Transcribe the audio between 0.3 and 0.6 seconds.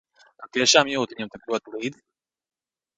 Tu